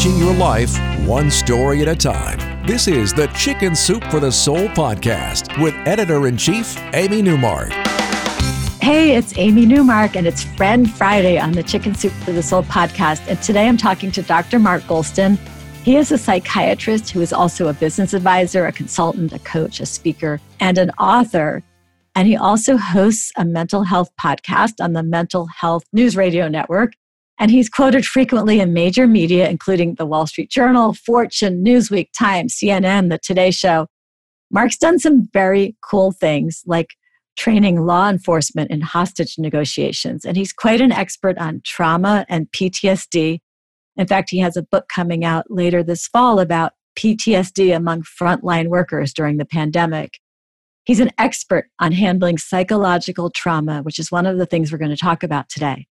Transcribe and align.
changing 0.00 0.18
your 0.18 0.34
life 0.34 0.78
one 1.06 1.30
story 1.30 1.82
at 1.82 1.88
a 1.88 1.94
time. 1.94 2.66
This 2.66 2.88
is 2.88 3.12
the 3.12 3.26
Chicken 3.28 3.74
Soup 3.74 4.02
for 4.04 4.18
the 4.18 4.32
Soul 4.32 4.68
podcast 4.68 5.62
with 5.62 5.74
editor 5.86 6.26
in 6.26 6.38
chief, 6.38 6.74
Amy 6.94 7.20
Newmark. 7.20 7.70
Hey, 8.80 9.14
it's 9.14 9.36
Amy 9.36 9.66
Newmark, 9.66 10.16
and 10.16 10.26
it's 10.26 10.42
Friend 10.42 10.90
Friday 10.90 11.38
on 11.38 11.52
the 11.52 11.62
Chicken 11.62 11.94
Soup 11.94 12.12
for 12.12 12.32
the 12.32 12.42
Soul 12.42 12.62
podcast. 12.62 13.20
And 13.28 13.42
today 13.42 13.68
I'm 13.68 13.76
talking 13.76 14.10
to 14.12 14.22
Dr. 14.22 14.58
Mark 14.58 14.82
Goulston. 14.84 15.36
He 15.84 15.96
is 15.96 16.10
a 16.10 16.16
psychiatrist 16.16 17.10
who 17.10 17.20
is 17.20 17.32
also 17.32 17.68
a 17.68 17.74
business 17.74 18.14
advisor, 18.14 18.64
a 18.64 18.72
consultant, 18.72 19.34
a 19.34 19.38
coach, 19.40 19.80
a 19.80 19.86
speaker, 19.86 20.40
and 20.60 20.78
an 20.78 20.90
author. 20.92 21.62
And 22.14 22.26
he 22.26 22.36
also 22.36 22.78
hosts 22.78 23.32
a 23.36 23.44
mental 23.44 23.84
health 23.84 24.10
podcast 24.18 24.82
on 24.82 24.94
the 24.94 25.02
Mental 25.02 25.46
Health 25.46 25.84
News 25.92 26.16
Radio 26.16 26.48
Network. 26.48 26.94
And 27.40 27.50
he's 27.50 27.70
quoted 27.70 28.04
frequently 28.04 28.60
in 28.60 28.74
major 28.74 29.06
media, 29.06 29.48
including 29.48 29.94
the 29.94 30.04
Wall 30.04 30.26
Street 30.26 30.50
Journal, 30.50 30.92
Fortune, 30.92 31.64
Newsweek, 31.64 32.08
Time, 32.16 32.48
CNN, 32.48 33.08
The 33.08 33.18
Today 33.18 33.50
Show. 33.50 33.86
Mark's 34.50 34.76
done 34.76 34.98
some 34.98 35.26
very 35.32 35.74
cool 35.82 36.12
things 36.12 36.62
like 36.66 36.88
training 37.38 37.86
law 37.86 38.10
enforcement 38.10 38.70
in 38.70 38.82
hostage 38.82 39.38
negotiations. 39.38 40.26
And 40.26 40.36
he's 40.36 40.52
quite 40.52 40.82
an 40.82 40.92
expert 40.92 41.38
on 41.38 41.62
trauma 41.64 42.26
and 42.28 42.46
PTSD. 42.52 43.38
In 43.96 44.06
fact, 44.06 44.28
he 44.28 44.40
has 44.40 44.58
a 44.58 44.62
book 44.62 44.88
coming 44.94 45.24
out 45.24 45.46
later 45.48 45.82
this 45.82 46.06
fall 46.06 46.40
about 46.40 46.72
PTSD 46.98 47.74
among 47.74 48.02
frontline 48.02 48.68
workers 48.68 49.14
during 49.14 49.38
the 49.38 49.46
pandemic. 49.46 50.18
He's 50.84 51.00
an 51.00 51.10
expert 51.16 51.68
on 51.78 51.92
handling 51.92 52.36
psychological 52.36 53.30
trauma, 53.30 53.80
which 53.80 53.98
is 53.98 54.12
one 54.12 54.26
of 54.26 54.36
the 54.36 54.46
things 54.46 54.70
we're 54.70 54.78
going 54.78 54.90
to 54.90 54.96
talk 54.96 55.22
about 55.22 55.48
today. 55.48 55.86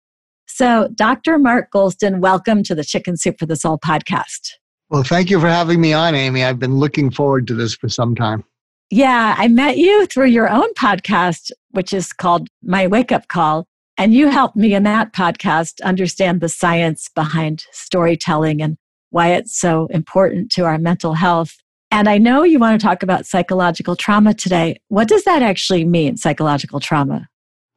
So, 0.47 0.89
Dr. 0.95 1.39
Mark 1.39 1.71
Goulston, 1.73 2.21
welcome 2.21 2.63
to 2.63 2.75
the 2.75 2.85
Chicken 2.85 3.17
Soup 3.17 3.39
for 3.39 3.47
the 3.47 3.57
Soul 3.57 3.79
podcast. 3.79 4.53
Well, 4.89 5.03
thank 5.03 5.29
you 5.29 5.41
for 5.41 5.49
having 5.49 5.81
me 5.81 5.93
on, 5.93 6.15
Amy. 6.15 6.45
I've 6.45 6.61
been 6.61 6.77
looking 6.77 7.11
forward 7.11 7.47
to 7.49 7.55
this 7.55 7.75
for 7.75 7.89
some 7.89 8.15
time. 8.15 8.45
Yeah, 8.91 9.35
I 9.37 9.49
met 9.49 9.79
you 9.79 10.07
through 10.07 10.29
your 10.29 10.49
own 10.49 10.73
podcast, 10.75 11.51
which 11.71 11.93
is 11.93 12.13
called 12.13 12.49
My 12.63 12.87
Wake 12.87 13.11
Up 13.11 13.27
Call. 13.27 13.67
And 13.99 14.15
you 14.15 14.29
helped 14.29 14.57
me 14.57 14.75
in 14.75 14.85
that 14.85 15.13
podcast 15.13 15.83
understand 15.83 16.41
the 16.41 16.49
science 16.49 17.09
behind 17.15 17.65
storytelling 17.73 18.63
and 18.63 18.77
why 19.11 19.33
it's 19.33 19.59
so 19.59 19.87
important 19.87 20.53
to 20.53 20.65
our 20.65 20.79
mental 20.79 21.15
health. 21.15 21.57
And 21.91 22.09
I 22.09 22.19
know 22.19 22.45
you 22.45 22.59
want 22.61 22.81
to 22.81 22.87
talk 22.87 23.03
about 23.03 23.27
psychological 23.27 23.97
trauma 23.97 24.35
today. 24.35 24.77
What 24.89 25.09
does 25.09 25.25
that 25.25 25.43
actually 25.43 25.85
mean, 25.85 26.17
psychological 26.17 26.79
trauma? 26.79 27.29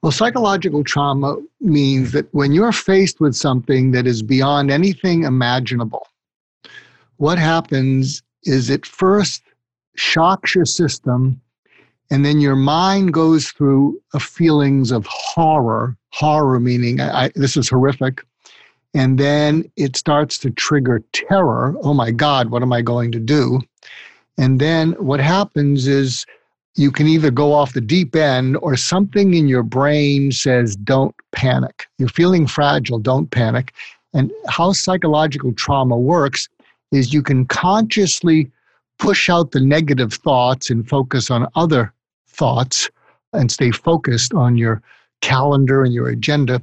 Well, 0.01 0.11
psychological 0.13 0.83
trauma 0.83 1.37
means 1.59 2.13
that 2.13 2.33
when 2.33 2.53
you're 2.53 2.71
faced 2.71 3.19
with 3.19 3.35
something 3.35 3.91
that 3.91 4.07
is 4.07 4.23
beyond 4.23 4.71
anything 4.71 5.23
imaginable, 5.23 6.07
what 7.17 7.37
happens 7.37 8.23
is 8.43 8.69
it 8.69 8.85
first 8.85 9.43
shocks 9.95 10.55
your 10.55 10.65
system, 10.65 11.41
and 12.09 12.25
then 12.25 12.39
your 12.39 12.55
mind 12.55 13.13
goes 13.13 13.49
through 13.49 14.01
a 14.13 14.19
feelings 14.21 14.91
of 14.91 15.05
horror. 15.05 15.97
Horror 16.11 16.61
meaning 16.61 17.01
I, 17.01 17.31
this 17.35 17.57
is 17.57 17.67
horrific, 17.67 18.23
and 18.93 19.19
then 19.19 19.69
it 19.75 19.97
starts 19.97 20.37
to 20.39 20.49
trigger 20.49 21.03
terror. 21.11 21.75
Oh 21.83 21.93
my 21.93 22.11
God, 22.11 22.51
what 22.51 22.63
am 22.63 22.71
I 22.71 22.81
going 22.81 23.11
to 23.11 23.19
do? 23.19 23.59
And 24.37 24.61
then 24.61 24.93
what 24.93 25.19
happens 25.19 25.87
is 25.87 26.25
you 26.79 26.91
can 26.91 27.07
either 27.07 27.29
go 27.29 27.51
off 27.51 27.73
the 27.73 27.81
deep 27.81 28.15
end 28.15 28.55
or 28.61 28.77
something 28.77 29.33
in 29.33 29.49
your 29.49 29.63
brain 29.63 30.31
says, 30.31 30.77
don't 30.77 31.13
panic. 31.33 31.87
You're 31.97 32.07
feeling 32.07 32.47
fragile, 32.47 32.99
don't 32.99 33.29
panic. 33.31 33.73
And 34.13 34.31
how 34.47 34.71
psychological 34.71 35.51
trauma 35.51 35.97
works 35.97 36.47
is 36.93 37.13
you 37.13 37.21
can 37.21 37.45
consciously 37.45 38.49
push 38.97 39.29
out 39.29 39.51
the 39.51 39.59
negative 39.59 40.13
thoughts 40.13 40.69
and 40.69 40.87
focus 40.87 41.29
on 41.29 41.47
other 41.55 41.93
thoughts 42.27 42.89
and 43.33 43.51
stay 43.51 43.71
focused 43.71 44.33
on 44.33 44.57
your 44.57 44.81
calendar 45.19 45.83
and 45.83 45.93
your 45.93 46.07
agenda. 46.07 46.61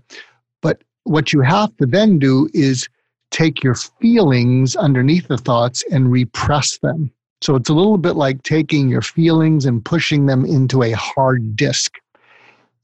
But 0.62 0.80
what 1.04 1.34
you 1.34 1.42
have 1.42 1.76
to 1.76 1.84
then 1.84 2.18
do 2.18 2.48
is 2.54 2.88
take 3.30 3.62
your 3.62 3.74
feelings 3.74 4.76
underneath 4.76 5.28
the 5.28 5.36
thoughts 5.36 5.84
and 5.92 6.10
repress 6.10 6.78
them. 6.78 7.10
So 7.42 7.54
it's 7.54 7.68
a 7.68 7.74
little 7.74 7.98
bit 7.98 8.16
like 8.16 8.42
taking 8.42 8.88
your 8.88 9.02
feelings 9.02 9.66
and 9.66 9.84
pushing 9.84 10.26
them 10.26 10.44
into 10.44 10.82
a 10.82 10.92
hard 10.92 11.56
disk. 11.56 11.98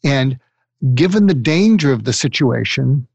And 0.04 0.38
given 0.94 1.26
the 1.26 1.34
danger 1.34 1.92
of 1.92 2.04
the 2.04 2.12
situation, 2.12 3.06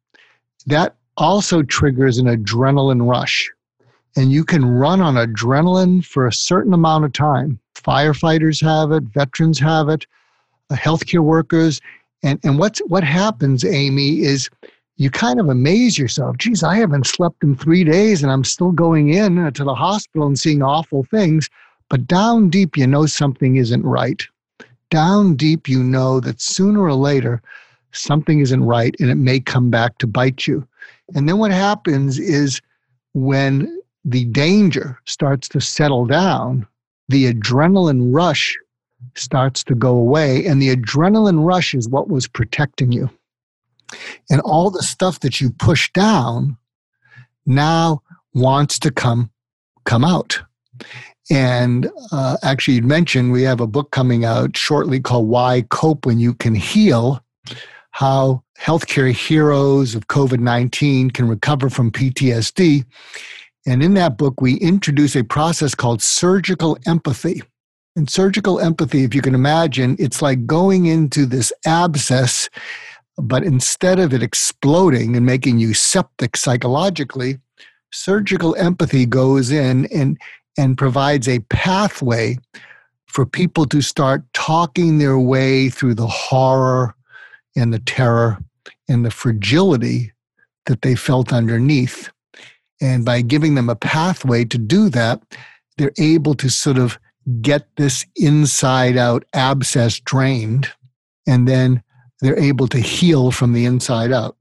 that 0.66 0.96
also 1.18 1.64
triggers 1.64 2.18
an 2.18 2.26
adrenaline 2.26 3.08
rush. 3.10 3.50
And 4.16 4.32
you 4.32 4.44
can 4.44 4.66
run 4.66 5.02
on 5.02 5.16
adrenaline 5.16 6.04
for 6.04 6.26
a 6.26 6.34
certain 6.34 6.74
amount 6.74 7.06
of 7.06 7.14
time. 7.14 7.60
Firefighters 7.76 8.62
have 8.64 8.92
it, 8.92 9.04
veterans 9.04 9.60
have 9.60 9.90
it, 9.90 10.06
uh, 10.70 10.76
healthcare 10.76 11.20
workers. 11.20 11.80
And, 12.24 12.40
and 12.44 12.58
what's, 12.58 12.80
what 12.88 13.04
happens, 13.04 13.64
Amy, 13.64 14.22
is 14.22 14.50
you 14.98 15.12
kind 15.12 15.40
of 15.40 15.48
amaze 15.48 15.98
yourself. 15.98 16.38
Geez, 16.38 16.64
I 16.64 16.76
haven't 16.76 17.06
slept 17.06 17.44
in 17.44 17.56
three 17.56 17.84
days 17.84 18.24
and 18.24 18.32
I'm 18.32 18.44
still 18.44 18.72
going 18.72 19.10
in 19.10 19.38
uh, 19.38 19.52
to 19.52 19.64
the 19.64 19.76
hospital 19.76 20.28
and 20.28 20.38
seeing 20.38 20.64
awful 20.64 21.04
things. 21.04 21.50
But 21.90 22.08
down 22.08 22.50
deep, 22.50 22.76
you 22.76 22.88
know 22.88 23.06
something 23.06 23.56
isn't 23.56 23.84
right. 23.84 24.24
Down 24.90 25.36
deep, 25.36 25.70
you 25.70 25.84
know 25.84 26.20
that 26.22 26.42
sooner 26.42 26.82
or 26.82 26.94
later, 26.94 27.42
something 27.92 28.40
isn't 28.40 28.64
right 28.64 28.96
and 29.00 29.10
it 29.10 29.16
may 29.16 29.40
come 29.40 29.70
back 29.70 30.00
to 30.00 30.08
bite 30.08 30.48
you. 30.48 30.68
And 31.14 31.30
then 31.30 31.38
what 31.38 31.52
happens 31.52 32.20
is 32.20 32.60
when 33.14 33.82
the 34.04 34.26
danger 34.26 35.00
starts 35.06 35.48
to 35.50 35.62
settle 35.62 36.06
down, 36.06 36.66
the 37.08 37.32
adrenaline 37.32 38.14
rush 38.14 38.58
starts 39.16 39.64
to 39.66 39.76
go 39.76 39.96
away. 39.96 40.46
And 40.46 40.62
the 40.62 40.76
adrenaline 40.76 41.46
rush 41.46 41.76
is 41.76 41.88
what 41.88 42.10
was 42.10 42.28
protecting 42.28 42.92
you. 42.92 43.10
And 44.30 44.42
all 44.42 44.70
the 44.70 44.84
stuff 44.84 45.20
that 45.22 45.40
you 45.40 45.52
push 45.52 45.92
down 45.94 46.58
now 47.46 48.02
wants 48.34 48.80
to 48.80 48.92
come 48.92 49.32
come 49.86 50.04
out. 50.04 50.42
And 51.30 51.90
uh, 52.12 52.38
actually, 52.44 52.76
you'd 52.76 52.86
mentioned 52.86 53.32
we 53.32 53.44
have 53.44 53.60
a 53.60 53.68
book 53.68 53.92
coming 53.92 54.24
out 54.24 54.56
shortly 54.56 55.00
called 55.00 55.28
Why 55.28 55.64
Cope 55.70 56.06
When 56.06 56.20
You 56.20 56.34
Can 56.34 56.56
Heal 56.56 57.22
How 57.92 58.44
Healthcare 58.60 59.12
Heroes 59.12 59.96
of 59.96 60.08
COVID 60.08 60.40
19 60.40 61.12
Can 61.12 61.28
Recover 61.28 61.70
from 61.70 61.92
PTSD. 61.92 62.86
And 63.66 63.84
in 63.84 63.96
that 63.96 64.18
book, 64.18 64.40
we 64.40 64.56
introduce 64.56 65.16
a 65.16 65.24
process 65.24 65.76
called 65.76 66.02
surgical 66.02 66.78
empathy. 66.86 67.42
And 67.98 68.10
surgical 68.10 68.60
empathy, 68.60 69.04
if 69.04 69.14
you 69.14 69.22
can 69.22 69.36
imagine, 69.36 69.98
it's 70.00 70.22
like 70.22 70.46
going 70.46 70.86
into 70.86 71.26
this 71.26 71.52
abscess 71.66 72.50
but 73.18 73.44
instead 73.44 74.00
of 74.00 74.14
it 74.14 74.22
exploding 74.22 75.16
and 75.16 75.26
making 75.26 75.60
you 75.60 75.74
septic 75.74 76.38
psychologically, 76.38 77.40
surgical 77.92 78.56
empathy 78.56 79.06
goes 79.06 79.52
in 79.52 79.86
and, 79.88 80.18
and 80.58 80.78
provides 80.78 81.28
a 81.28 81.40
pathway 81.50 82.38
for 83.08 83.26
people 83.26 83.66
to 83.66 83.82
start 83.82 84.24
talking 84.34 84.98
their 84.98 85.18
way 85.18 85.70
through 85.70 85.96
the 85.96 86.08
horror 86.08 86.96
and 87.56 87.74
the 87.74 87.80
terror 87.80 88.38
and 88.88 89.04
the 89.04 89.12
fragility 89.12 90.12
that 90.68 90.82
they 90.82 90.96
felt 90.96 91.34
underneath. 91.34 92.12
And 92.80 93.04
by 93.04 93.22
giving 93.22 93.56
them 93.56 93.70
a 93.70 93.76
pathway 93.76 94.46
to 94.46 94.58
do 94.58 94.90
that, 94.90 95.22
they're 95.78 95.92
able 95.98 96.36
to 96.36 96.50
sort 96.50 96.78
of 96.78 97.00
get 97.42 97.68
this 97.78 98.06
inside 98.16 98.98
out 98.98 99.26
abscess 99.34 100.00
drained 100.00 100.70
and 101.28 101.48
then 101.48 101.84
they're 102.22 102.40
able 102.40 102.68
to 102.70 102.80
heal 102.80 103.32
from 103.32 103.54
the 103.54 103.66
inside 103.66 104.12
out. 104.12 104.36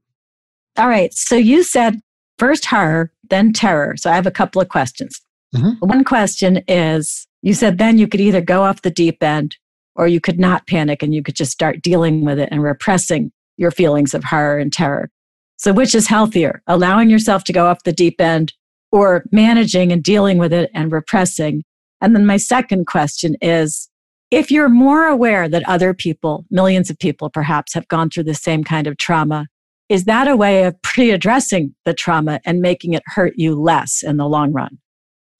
All 0.77 0.87
right. 0.87 1.13
So 1.13 1.35
you 1.35 1.63
said 1.63 1.99
first 2.37 2.65
horror, 2.65 3.11
then 3.29 3.53
terror. 3.53 3.95
So 3.97 4.11
I 4.11 4.15
have 4.15 4.27
a 4.27 4.31
couple 4.31 4.61
of 4.61 4.69
questions. 4.69 5.19
Mm-hmm. 5.55 5.85
One 5.85 6.03
question 6.03 6.63
is 6.67 7.27
you 7.41 7.53
said 7.53 7.77
then 7.77 7.97
you 7.97 8.07
could 8.07 8.21
either 8.21 8.41
go 8.41 8.63
off 8.63 8.81
the 8.81 8.91
deep 8.91 9.23
end 9.23 9.57
or 9.95 10.07
you 10.07 10.19
could 10.19 10.39
not 10.39 10.67
panic 10.67 11.01
and 11.01 11.13
you 11.13 11.23
could 11.23 11.35
just 11.35 11.51
start 11.51 11.81
dealing 11.81 12.23
with 12.23 12.39
it 12.39 12.49
and 12.51 12.61
repressing 12.61 13.31
your 13.57 13.71
feelings 13.71 14.13
of 14.13 14.23
horror 14.23 14.59
and 14.59 14.71
terror. 14.71 15.09
So, 15.57 15.73
which 15.73 15.95
is 15.95 16.07
healthier, 16.07 16.61
allowing 16.67 17.09
yourself 17.09 17.43
to 17.45 17.53
go 17.53 17.65
off 17.65 17.83
the 17.83 17.91
deep 17.91 18.21
end 18.21 18.53
or 18.91 19.25
managing 19.31 19.91
and 19.91 20.03
dealing 20.03 20.37
with 20.37 20.53
it 20.53 20.69
and 20.73 20.91
repressing? 20.91 21.63
And 21.99 22.15
then 22.15 22.27
my 22.27 22.37
second 22.37 22.85
question 22.85 23.35
is 23.41 23.89
if 24.31 24.51
you're 24.51 24.69
more 24.69 25.05
aware 25.05 25.47
that 25.47 25.67
other 25.67 25.93
people, 25.93 26.45
millions 26.49 26.89
of 26.89 26.99
people 26.99 27.29
perhaps, 27.29 27.73
have 27.73 27.87
gone 27.87 28.09
through 28.09 28.25
the 28.25 28.33
same 28.33 28.63
kind 28.63 28.87
of 28.87 28.97
trauma, 28.97 29.47
is 29.89 30.03
that 30.03 30.27
a 30.27 30.35
way 30.35 30.63
of 30.63 30.81
pre 30.81 31.11
addressing 31.11 31.73
the 31.85 31.93
trauma 31.93 32.41
and 32.45 32.61
making 32.61 32.93
it 32.93 33.03
hurt 33.05 33.33
you 33.37 33.55
less 33.55 34.03
in 34.03 34.17
the 34.17 34.27
long 34.27 34.51
run? 34.51 34.77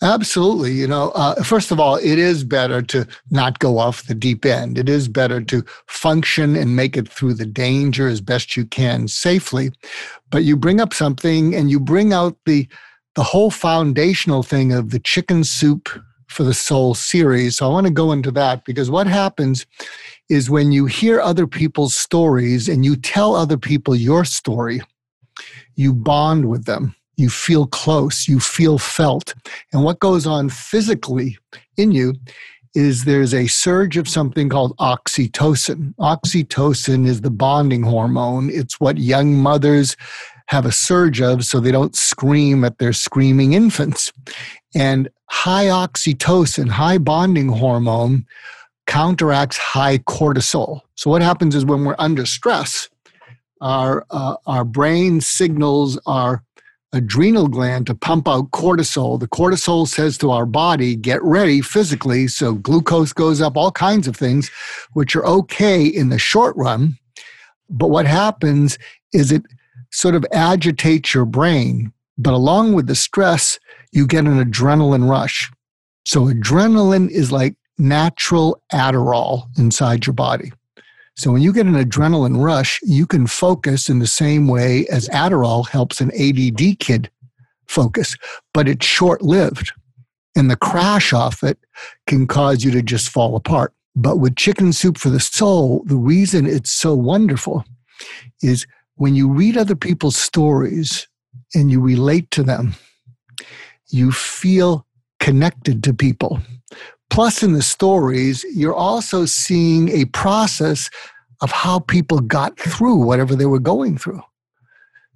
Absolutely. 0.02 0.74
You 0.74 0.88
know, 0.88 1.10
uh, 1.16 1.42
first 1.42 1.72
of 1.72 1.80
all, 1.80 1.96
it 1.96 2.20
is 2.20 2.44
better 2.44 2.84
to 2.84 3.08
not 3.32 3.58
go 3.58 3.80
off 3.80 4.04
the 4.04 4.14
deep 4.14 4.46
end. 4.46 4.78
It 4.78 4.88
is 4.88 5.08
better 5.08 5.42
to 5.42 5.66
function 5.88 6.56
and 6.56 6.76
make 6.76 6.96
it 6.96 7.10
through 7.10 7.34
the 7.34 7.48
danger 7.48 8.08
as 8.08 8.22
best 8.22 8.56
you 8.56 8.66
can 8.66 9.08
safely. 9.08 9.72
But 10.30 10.44
you 10.44 10.56
bring 10.56 10.80
up 10.80 10.94
something 10.94 11.56
and 11.56 11.72
you 11.72 11.80
bring 11.80 12.14
out 12.14 12.38
the 12.46 12.68
the 13.16 13.24
whole 13.24 13.50
foundational 13.50 14.44
thing 14.44 14.72
of 14.72 14.92
the 14.92 15.00
chicken 15.00 15.44
soup 15.44 15.90
for 16.28 16.44
the 16.44 16.54
soul 16.54 16.94
series. 16.94 17.58
So 17.58 17.66
I 17.66 17.70
want 17.70 17.88
to 17.88 17.94
go 17.94 18.12
into 18.12 18.32
that 18.32 18.66
because 18.66 18.92
what 18.92 19.08
happens 19.08 19.66
is 20.30 20.50
when 20.50 20.72
you 20.72 20.86
hear 20.86 21.22
other 21.22 21.48
people's 21.48 21.96
stories 21.96 22.68
and 22.68 22.84
you 22.84 22.96
tell 22.96 23.36
other 23.36 23.58
people 23.58 23.96
your 23.96 24.26
story, 24.26 24.82
you 25.76 25.94
bond 25.94 26.50
with 26.50 26.66
them. 26.66 26.96
You 27.16 27.30
feel 27.30 27.66
close, 27.66 28.28
you 28.28 28.40
feel 28.40 28.78
felt. 28.78 29.34
And 29.74 29.84
what 29.84 30.00
goes 30.00 30.28
on 30.28 30.50
physically 30.50 31.38
in 31.76 31.92
you 31.92 32.14
is 32.76 33.06
there's 33.06 33.34
a 33.34 33.48
surge 33.48 33.98
of 33.98 34.08
something 34.08 34.50
called 34.50 34.78
oxytocin. 34.78 35.96
Oxytocin 35.96 37.08
is 37.08 37.22
the 37.22 37.32
bonding 37.32 37.82
hormone. 37.82 38.52
It's 38.52 38.80
what 38.80 39.00
young 39.00 39.34
mothers 39.34 39.98
have 40.48 40.66
a 40.66 40.72
surge 40.72 41.22
of 41.22 41.46
so 41.46 41.60
they 41.60 41.72
don't 41.72 41.96
scream 41.96 42.64
at 42.64 42.78
their 42.78 42.94
screaming 42.94 43.54
infants. 43.54 44.12
And 44.76 45.10
high 45.30 45.66
oxytocin, 45.66 46.70
high 46.70 46.98
bonding 46.98 47.50
hormone, 47.50 48.26
counteracts 48.86 49.58
high 49.58 50.00
cortisol. 50.00 50.82
So 50.96 51.10
what 51.10 51.22
happens 51.22 51.56
is 51.56 51.66
when 51.66 51.84
we're 51.84 51.96
under 52.00 52.26
stress, 52.26 52.90
our 53.60 54.06
uh, 54.12 54.36
our 54.46 54.64
brain 54.64 55.20
signals 55.20 56.00
our 56.06 56.44
adrenal 56.94 57.48
gland 57.48 57.86
to 57.88 57.96
pump 57.96 58.28
out 58.28 58.52
cortisol. 58.52 59.20
The 59.20 59.28
cortisol 59.28 59.88
says 59.88 60.18
to 60.20 60.32
our 60.32 60.46
body, 60.46 60.96
get 60.96 61.22
ready 61.22 61.62
physically. 61.62 62.28
So 62.28 62.54
glucose 62.54 63.14
goes 63.14 63.42
up, 63.42 63.58
all 63.58 63.72
kinds 63.72 64.08
of 64.08 64.16
things, 64.16 64.50
which 64.94 65.16
are 65.16 65.26
okay 65.26 65.86
in 65.86 66.10
the 66.10 66.18
short 66.18 66.56
run. 66.56 66.98
But 67.70 67.90
what 67.90 68.06
happens 68.06 68.78
is 69.14 69.32
it 69.32 69.44
sort 69.98 70.14
of 70.14 70.24
agitates 70.32 71.16
your 71.16 71.26
brain. 71.26 71.92
But 72.20 72.36
along 72.36 72.74
with 72.74 72.86
the 72.86 72.94
stress, 72.94 73.58
you 73.92 74.06
get 74.06 74.26
an 74.26 74.44
adrenaline 74.44 75.10
rush. 75.10 75.52
So 76.06 76.26
adrenaline 76.26 77.10
is 77.10 77.32
like 77.32 77.56
natural 77.80 78.62
Adderall 78.72 79.48
inside 79.58 80.06
your 80.06 80.14
body. 80.14 80.54
So 81.16 81.32
when 81.32 81.42
you 81.42 81.52
get 81.52 81.66
an 81.66 81.74
adrenaline 81.74 82.44
rush, 82.44 82.80
you 82.84 83.08
can 83.08 83.26
focus 83.26 83.90
in 83.90 83.98
the 83.98 84.06
same 84.06 84.48
way 84.48 84.86
as 84.92 85.10
Adderall 85.10 85.68
helps 85.68 86.00
an 86.00 86.12
ADD 86.12 86.78
kid 86.78 87.10
focus, 87.68 88.16
but 88.54 88.68
it's 88.68 88.86
short 88.86 89.24
lived. 89.24 89.72
And 90.36 90.52
the 90.52 90.56
crash 90.56 91.12
off 91.12 91.44
it 91.44 91.58
can 92.06 92.28
cause 92.28 92.64
you 92.64 92.70
to 92.70 92.84
just 92.84 93.10
fall 93.10 93.36
apart. 93.36 93.74
But 93.96 94.20
with 94.20 94.36
Chicken 94.36 94.74
Soup 94.74 94.96
for 94.96 95.10
the 95.10 95.20
Soul, 95.20 95.84
the 95.88 95.96
reason 95.96 96.46
it's 96.46 96.72
so 96.72 96.94
wonderful 96.94 97.66
is 98.44 98.68
when 98.98 99.16
you 99.16 99.30
read 99.30 99.58
other 99.58 99.76
people's 99.76 100.18
stories 100.18 101.08
and 101.56 101.72
you 101.72 101.80
relate 101.80 102.30
to 102.32 102.44
them, 102.44 102.76
you 103.90 104.12
feel 104.12 104.86
connected 105.20 105.84
to 105.84 105.94
people. 105.94 106.40
Plus, 107.10 107.42
in 107.42 107.54
the 107.54 107.62
stories, 107.62 108.44
you're 108.54 108.76
also 108.76 109.26
seeing 109.26 109.90
a 109.90 110.06
process 110.06 110.90
of 111.42 111.52
how 111.52 111.80
people 111.80 112.20
got 112.20 112.60
through 112.60 112.96
whatever 112.96 113.36
they 113.36 113.46
were 113.46 113.60
going 113.60 113.98
through. 113.98 114.22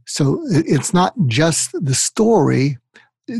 So 0.05 0.41
it's 0.49 0.93
not 0.93 1.13
just 1.27 1.71
the 1.73 1.95
story, 1.95 2.77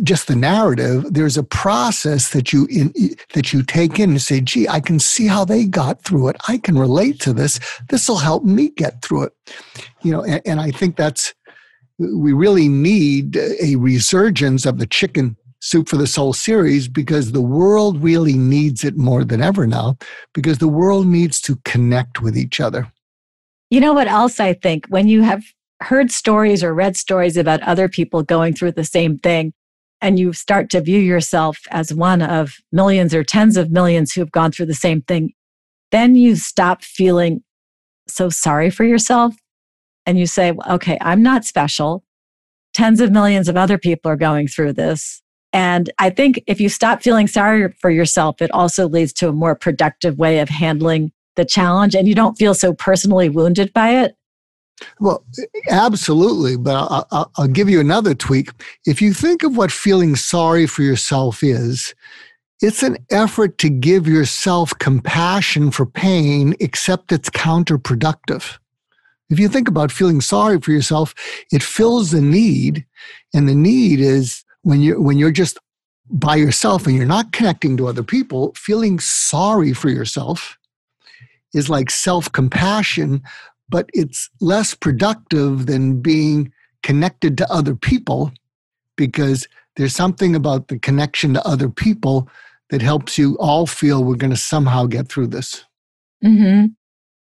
just 0.03 0.27
the 0.27 0.35
narrative. 0.35 1.05
There's 1.09 1.38
a 1.38 1.43
process 1.43 2.29
that 2.29 2.53
you 2.53 2.67
in, 2.67 2.93
that 3.33 3.53
you 3.53 3.63
take 3.63 3.99
in 3.99 4.11
and 4.11 4.21
say, 4.21 4.41
"Gee, 4.41 4.67
I 4.67 4.79
can 4.79 4.99
see 4.99 5.27
how 5.27 5.45
they 5.45 5.65
got 5.65 6.03
through 6.03 6.29
it. 6.29 6.38
I 6.47 6.57
can 6.57 6.77
relate 6.77 7.19
to 7.21 7.33
this. 7.33 7.59
This 7.89 8.07
will 8.07 8.17
help 8.17 8.43
me 8.43 8.69
get 8.69 9.01
through 9.01 9.23
it." 9.23 9.33
You 10.01 10.11
know, 10.11 10.23
and, 10.23 10.41
and 10.45 10.59
I 10.59 10.71
think 10.71 10.95
that's 10.95 11.33
we 11.97 12.33
really 12.33 12.67
need 12.67 13.38
a 13.38 13.75
resurgence 13.75 14.65
of 14.65 14.79
the 14.79 14.88
chicken 14.88 15.38
Soup 15.61 15.88
for 15.88 15.97
the 15.97 16.07
Soul 16.07 16.33
series 16.33 16.87
because 16.87 17.31
the 17.31 17.41
world 17.41 18.01
really 18.01 18.33
needs 18.33 18.83
it 18.83 18.97
more 18.97 19.23
than 19.23 19.41
ever 19.41 19.67
now 19.67 19.95
because 20.33 20.57
the 20.57 20.67
world 20.67 21.05
needs 21.05 21.39
to 21.41 21.55
connect 21.65 22.21
with 22.21 22.35
each 22.35 22.59
other. 22.59 22.91
You 23.69 23.79
know 23.79 23.94
what 23.94 24.07
else 24.07 24.39
I 24.39 24.53
think? 24.53 24.87
When 24.87 25.07
you 25.07 25.21
have 25.21 25.44
heard 25.81 26.11
stories 26.11 26.63
or 26.63 26.73
read 26.73 26.97
stories 26.97 27.37
about 27.37 27.61
other 27.61 27.87
people 27.87 28.23
going 28.23 28.53
through 28.53 28.71
the 28.71 28.83
same 28.83 29.19
thing, 29.19 29.53
and 30.01 30.19
you 30.19 30.33
start 30.33 30.69
to 30.71 30.81
view 30.81 31.00
yourself 31.00 31.59
as 31.69 31.94
one 31.94 32.21
of 32.21 32.56
millions 32.71 33.13
or 33.13 33.24
tens 33.24 33.56
of 33.57 33.71
millions 33.71 34.12
who 34.12 34.21
have 34.21 34.31
gone 34.31 34.51
through 34.51 34.65
the 34.65 34.74
same 34.74 35.01
thing, 35.03 35.31
then 35.92 36.15
you 36.15 36.36
stop 36.36 36.83
feeling 36.83 37.44
so 38.07 38.30
sorry 38.30 38.69
for 38.69 38.83
yourself 38.83 39.36
and 40.06 40.18
you 40.18 40.25
say, 40.25 40.53
okay, 40.69 40.98
I'm 41.01 41.21
not 41.21 41.45
special. 41.45 42.03
Tens 42.74 43.00
of 43.00 43.12
millions 43.12 43.48
of 43.48 43.57
other 43.57 43.77
people 43.77 44.12
are 44.12 44.18
going 44.18 44.48
through 44.48 44.74
this. 44.74 45.21
And 45.53 45.89
I 46.00 46.09
think 46.09 46.42
if 46.47 46.62
you 46.62 46.69
stop 46.69 47.04
feeling 47.04 47.27
sorry 47.27 47.71
for 47.80 47.89
yourself, 47.89 48.42
it 48.42 48.51
also 48.51 48.88
leads 48.88 49.13
to 49.13 49.30
a 49.30 49.33
more 49.33 49.56
productive 49.56 50.18
way 50.18 50.39
of 50.39 50.50
handling 50.50 51.12
the 51.36 51.45
challenge 51.45 51.95
and 51.95 52.07
you 52.07 52.15
don't 52.15 52.38
feel 52.38 52.54
so 52.54 52.74
personally 52.74 53.30
wounded 53.30 53.71
by 53.74 54.01
it. 54.01 54.15
Well, 55.00 55.23
absolutely. 55.69 56.57
But 56.57 56.75
I'll, 57.12 57.31
I'll, 57.35 57.47
give 57.47 57.69
you 57.69 57.79
another 57.79 58.15
tweak. 58.15 58.50
If 58.85 59.01
you 59.01 59.13
think 59.13 59.44
of 59.44 59.57
what 59.57 59.71
feeling 59.71 60.15
sorry 60.15 60.65
for 60.68 60.81
yourself 60.81 61.44
is, 61.44 61.94
it's 62.62 62.83
an 62.83 62.97
effort 63.09 63.57
to 63.59 63.69
give 63.69 64.07
yourself 64.07 64.73
compassion 64.79 65.71
for 65.71 65.85
pain, 65.85 66.56
except 66.59 67.12
it's 67.12 67.29
counterproductive. 67.29 68.59
If 69.29 69.39
you 69.39 69.47
think 69.47 69.68
about 69.68 69.91
feeling 69.91 70.21
sorry 70.21 70.59
for 70.59 70.71
yourself, 70.71 71.15
it 71.51 71.63
fills 71.63 72.12
the 72.12 72.21
need, 72.21 72.85
and 73.33 73.47
the 73.47 73.56
need 73.56 74.00
is 74.00 74.44
when 74.63 74.81
you 74.81 75.01
when 75.01 75.18
you're 75.18 75.31
just 75.31 75.57
by 76.09 76.35
yourself 76.35 76.85
and 76.85 76.95
you're 76.95 77.06
not 77.06 77.31
connecting 77.31 77.77
to 77.77 77.88
other 77.88 78.03
people, 78.03 78.53
feeling 78.56 79.00
sorry 79.00 79.73
for 79.73 79.89
yourself 79.89 80.57
is 81.53 81.69
like 81.69 81.89
self-compassion, 81.89 83.21
but 83.71 83.89
it's 83.94 84.29
less 84.41 84.75
productive 84.75 85.65
than 85.65 86.01
being 86.01 86.51
connected 86.83 87.38
to 87.38 87.51
other 87.51 87.75
people 87.75 88.31
because 88.97 89.47
there's 89.77 89.95
something 89.95 90.35
about 90.35 90.68
the 90.68 90.77
connection 90.77 91.33
to 91.33 91.47
other 91.47 91.69
people 91.69 92.29
that 92.69 92.81
helps 92.81 93.18
you 93.18 93.38
all 93.39 93.65
feel 93.65 94.03
we're 94.03 94.15
going 94.15 94.31
to 94.31 94.38
somehow 94.38 94.85
get 94.85 95.07
through 95.07 95.27
this. 95.27 95.65
Mm-hmm. 96.23 96.68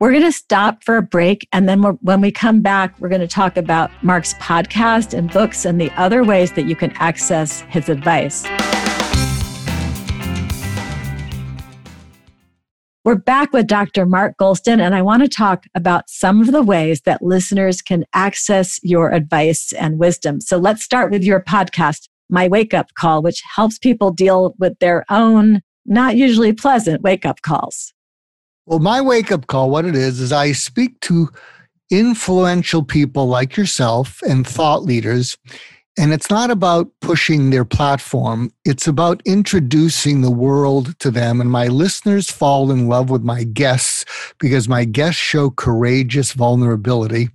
We're 0.00 0.12
going 0.12 0.22
to 0.22 0.32
stop 0.32 0.82
for 0.82 0.96
a 0.96 1.02
break. 1.02 1.46
And 1.52 1.68
then 1.68 1.82
when 1.82 2.22
we 2.22 2.32
come 2.32 2.62
back, 2.62 2.98
we're 2.98 3.10
going 3.10 3.20
to 3.20 3.28
talk 3.28 3.58
about 3.58 3.90
Mark's 4.02 4.32
podcast 4.34 5.16
and 5.16 5.30
books 5.30 5.66
and 5.66 5.78
the 5.78 5.90
other 5.92 6.24
ways 6.24 6.52
that 6.52 6.64
you 6.64 6.74
can 6.74 6.92
access 6.92 7.60
his 7.68 7.90
advice. 7.90 8.46
We're 13.02 13.14
back 13.14 13.54
with 13.54 13.66
Dr. 13.66 14.04
Mark 14.04 14.36
Goulston, 14.38 14.78
and 14.78 14.94
I 14.94 15.00
want 15.00 15.22
to 15.22 15.28
talk 15.28 15.64
about 15.74 16.10
some 16.10 16.42
of 16.42 16.52
the 16.52 16.62
ways 16.62 17.00
that 17.06 17.22
listeners 17.22 17.80
can 17.80 18.04
access 18.12 18.78
your 18.82 19.10
advice 19.10 19.72
and 19.72 19.98
wisdom. 19.98 20.42
So 20.42 20.58
let's 20.58 20.82
start 20.82 21.10
with 21.10 21.24
your 21.24 21.40
podcast, 21.40 22.10
My 22.28 22.46
Wake 22.46 22.74
Up 22.74 22.92
Call, 22.96 23.22
which 23.22 23.42
helps 23.56 23.78
people 23.78 24.10
deal 24.10 24.54
with 24.58 24.78
their 24.80 25.06
own 25.08 25.62
not 25.86 26.18
usually 26.18 26.52
pleasant 26.52 27.00
wake 27.00 27.24
up 27.24 27.40
calls. 27.40 27.94
Well, 28.66 28.80
my 28.80 29.00
wake 29.00 29.32
up 29.32 29.46
call, 29.46 29.70
what 29.70 29.86
it 29.86 29.96
is, 29.96 30.20
is 30.20 30.30
I 30.30 30.52
speak 30.52 31.00
to 31.00 31.30
influential 31.90 32.84
people 32.84 33.28
like 33.28 33.56
yourself 33.56 34.20
and 34.28 34.46
thought 34.46 34.84
leaders. 34.84 35.38
And 35.98 36.12
it's 36.12 36.30
not 36.30 36.50
about 36.50 36.88
pushing 37.00 37.50
their 37.50 37.64
platform, 37.64 38.52
it's 38.64 38.86
about 38.86 39.20
introducing 39.24 40.20
the 40.20 40.30
world 40.30 40.98
to 41.00 41.10
them. 41.10 41.40
And 41.40 41.50
my 41.50 41.66
listeners 41.66 42.30
fall 42.30 42.70
in 42.70 42.88
love 42.88 43.10
with 43.10 43.22
my 43.22 43.44
guests 43.44 44.04
because 44.38 44.68
my 44.68 44.84
guests 44.84 45.20
show 45.20 45.50
courageous 45.50 46.32
vulnerability. 46.32 47.28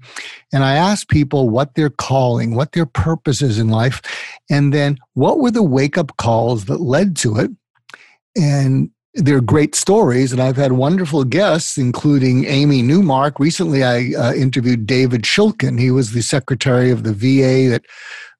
And 0.53 0.63
I 0.63 0.75
ask 0.75 1.07
people 1.09 1.50
what 1.50 1.75
they're 1.75 1.89
calling, 1.89 2.55
what 2.55 2.71
their 2.71 2.85
purpose 2.85 3.41
is 3.41 3.59
in 3.59 3.67
life, 3.67 4.01
and 4.50 4.74
then 4.74 4.97
what 5.13 5.39
were 5.39 5.51
the 5.51 5.63
wake 5.63 5.97
up 5.97 6.15
calls 6.17 6.65
that 6.65 6.79
led 6.79 7.17
to 7.17 7.38
it. 7.38 7.51
And 8.38 8.89
they're 9.15 9.41
great 9.41 9.75
stories, 9.75 10.33
and 10.33 10.41
I've 10.41 10.57
had 10.57 10.74
wonderful 10.74 11.24
guests, 11.24 11.77
including 11.77 12.45
Amy 12.45 12.81
Newmark. 12.81 13.39
Recently, 13.39 13.83
I 13.83 14.12
uh, 14.17 14.33
interviewed 14.33 14.85
David 14.85 15.21
Shulkin. 15.21 15.79
He 15.79 15.89
was 15.89 16.12
the 16.12 16.21
secretary 16.21 16.91
of 16.91 17.03
the 17.03 17.13
VA 17.13 17.69
that 17.69 17.85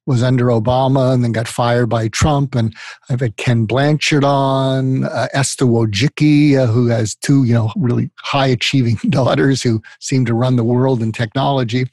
was 0.06 0.22
under 0.22 0.46
Obama 0.46 1.14
and 1.14 1.24
then 1.24 1.32
got 1.32 1.48
fired 1.48 1.88
by 1.88 2.08
Trump. 2.08 2.56
And 2.56 2.76
I've 3.10 3.20
had 3.20 3.38
Ken 3.38 3.66
Blanchard 3.66 4.24
on, 4.24 5.06
uh, 5.06 5.28
Esther 5.34 5.66
Wojcicki, 5.66 6.58
uh, 6.58 6.68
who 6.68 6.88
has 6.88 7.16
two, 7.16 7.44
you 7.44 7.54
know, 7.54 7.72
really 7.76 8.12
high 8.20 8.48
achieving 8.48 8.96
daughters 9.10 9.62
who 9.64 9.82
seem 10.00 10.26
to 10.26 10.34
run 10.34 10.56
the 10.56 10.64
world 10.64 11.02
in 11.02 11.12
technology. 11.12 11.86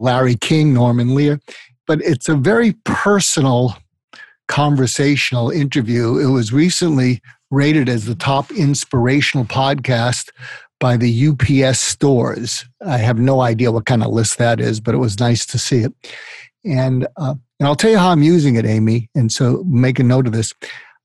Larry 0.00 0.36
King, 0.36 0.72
Norman 0.72 1.14
Lear. 1.14 1.40
But 1.86 2.00
it's 2.02 2.28
a 2.28 2.36
very 2.36 2.72
personal 2.84 3.76
conversational 4.46 5.50
interview. 5.50 6.18
It 6.18 6.30
was 6.30 6.52
recently 6.52 7.20
rated 7.50 7.88
as 7.88 8.04
the 8.04 8.14
top 8.14 8.50
inspirational 8.52 9.44
podcast 9.46 10.30
by 10.80 10.96
the 10.96 11.28
UPS 11.28 11.80
stores. 11.80 12.64
I 12.86 12.98
have 12.98 13.18
no 13.18 13.40
idea 13.40 13.72
what 13.72 13.86
kind 13.86 14.02
of 14.02 14.10
list 14.10 14.38
that 14.38 14.60
is, 14.60 14.80
but 14.80 14.94
it 14.94 14.98
was 14.98 15.18
nice 15.18 15.44
to 15.46 15.58
see 15.58 15.78
it. 15.78 15.92
And 16.64 17.06
uh, 17.16 17.34
And 17.58 17.66
I'll 17.66 17.74
tell 17.74 17.90
you 17.90 17.98
how 17.98 18.10
I'm 18.10 18.22
using 18.22 18.54
it, 18.54 18.64
Amy. 18.64 19.10
And 19.14 19.32
so 19.32 19.64
make 19.66 19.98
a 19.98 20.04
note 20.04 20.26
of 20.26 20.32
this. 20.32 20.54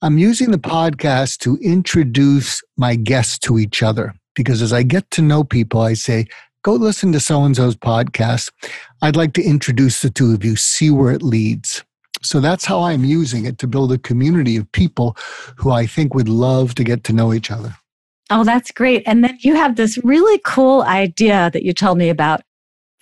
I'm 0.02 0.18
using 0.18 0.52
the 0.52 0.60
podcast 0.60 1.40
to 1.40 1.58
introduce 1.58 2.62
my 2.78 2.96
guests 2.96 3.40
to 3.40 3.58
each 3.58 3.82
other 3.82 4.14
because 4.36 4.62
as 4.62 4.74
I 4.74 4.84
get 4.84 5.10
to 5.12 5.22
know 5.22 5.44
people, 5.44 5.82
I 5.82 5.94
say, 5.94 6.28
go 6.64 6.74
listen 6.74 7.12
to 7.14 7.20
so 7.20 7.44
and 7.44 7.56
so's 7.56 7.76
podcast. 7.76 8.52
I'd 9.02 9.16
like 9.16 9.34
to 9.34 9.44
introduce 9.44 10.02
the 10.02 10.10
two 10.10 10.34
of 10.34 10.46
you, 10.46 10.56
see 10.56 10.90
where 10.92 11.12
it 11.12 11.24
leads. 11.24 11.84
So 12.22 12.40
that's 12.40 12.66
how 12.66 12.84
I'm 12.84 13.04
using 13.04 13.46
it 13.46 13.58
to 13.60 13.68
build 13.68 13.92
a 13.92 13.98
community 13.98 14.56
of 14.56 14.72
people 14.72 15.18
who 15.58 15.72
I 15.72 15.86
think 15.86 16.14
would 16.14 16.30
love 16.30 16.76
to 16.76 16.84
get 16.84 17.04
to 17.06 17.14
know 17.14 17.34
each 17.34 17.50
other. 17.50 17.76
Oh, 18.30 18.44
that's 18.44 18.72
great. 18.72 19.04
And 19.06 19.24
then 19.24 19.38
you 19.42 19.56
have 19.56 19.76
this 19.76 19.98
really 20.04 20.40
cool 20.46 20.84
idea 20.84 21.50
that 21.52 21.64
you 21.64 21.74
told 21.74 21.98
me 21.98 22.10
about 22.10 22.42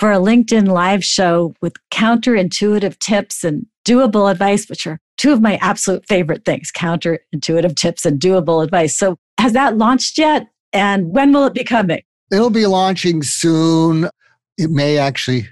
for 0.02 0.12
a 0.12 0.18
LinkedIn 0.18 0.68
live 0.68 1.04
show 1.06 1.54
with 1.62 1.74
counterintuitive 1.92 2.98
tips 2.98 3.44
and 3.44 3.68
doable 3.86 4.32
advice, 4.32 4.68
which 4.68 4.88
are 4.88 5.00
two 5.18 5.32
of 5.32 5.44
my 5.44 5.58
absolute 5.58 6.04
favorite 6.08 6.44
things 6.44 6.72
counterintuitive 6.76 7.76
tips 7.76 8.04
and 8.04 8.20
doable 8.20 8.64
advice. 8.64 8.98
So, 8.98 9.20
has 9.40 9.54
that 9.54 9.78
launched 9.78 10.18
yet? 10.18 10.48
And 10.74 11.14
when 11.14 11.32
will 11.32 11.46
it 11.46 11.54
be 11.54 11.64
coming? 11.64 12.02
It'll 12.32 12.50
be 12.50 12.66
launching 12.66 13.22
soon. 13.22 14.10
It 14.58 14.72
may 14.72 14.98
actually 14.98 15.48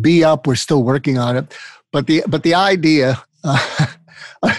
be 0.00 0.24
up. 0.24 0.48
We're 0.48 0.56
still 0.56 0.82
working 0.82 1.16
on 1.16 1.36
it. 1.36 1.56
But 1.92 2.08
the 2.08 2.24
but 2.26 2.42
the 2.42 2.56
idea, 2.56 3.22
uh, 3.44 3.86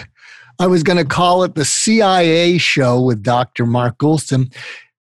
I 0.58 0.66
was 0.66 0.82
going 0.82 0.96
to 0.96 1.04
call 1.04 1.42
it 1.42 1.56
the 1.56 1.66
CIA 1.66 2.56
show 2.56 3.02
with 3.02 3.22
Dr. 3.22 3.66
Mark 3.66 3.98
Goulston, 3.98 4.50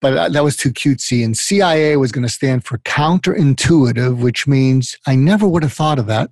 but 0.00 0.17
uh, 0.17 0.28
that 0.28 0.45
was 0.45 0.57
too 0.57 0.71
cutesy. 0.71 1.25
And 1.25 1.37
CIA 1.37 1.97
was 1.97 2.12
going 2.12 2.26
to 2.26 2.33
stand 2.33 2.64
for 2.64 2.78
counterintuitive, 2.78 4.19
which 4.19 4.47
means 4.47 4.97
I 5.07 5.17
never 5.17 5.47
would 5.47 5.62
have 5.62 5.73
thought 5.73 5.99
of 5.99 6.07
that. 6.07 6.31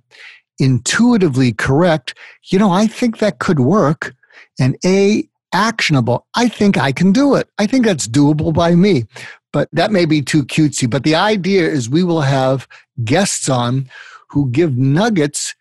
Intuitively 0.59 1.53
correct. 1.53 2.15
You 2.45 2.59
know, 2.59 2.71
I 2.71 2.87
think 2.87 3.19
that 3.19 3.39
could 3.39 3.59
work. 3.59 4.15
And 4.59 4.77
A, 4.85 5.27
actionable. 5.53 6.25
I 6.35 6.47
think 6.47 6.77
I 6.77 6.91
can 6.91 7.11
do 7.11 7.35
it. 7.35 7.49
I 7.57 7.67
think 7.67 7.85
that's 7.85 8.07
doable 8.07 8.53
by 8.53 8.75
me. 8.75 9.05
But 9.53 9.69
that 9.71 9.91
may 9.91 10.05
be 10.05 10.21
too 10.21 10.43
cutesy. 10.43 10.89
But 10.89 11.03
the 11.03 11.15
idea 11.15 11.67
is 11.67 11.89
we 11.89 12.03
will 12.03 12.21
have 12.21 12.67
guests 13.03 13.49
on 13.49 13.89
who 14.29 14.49
give 14.49 14.77
nuggets 14.77 15.55